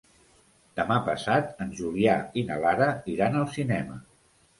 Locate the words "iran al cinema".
3.17-4.01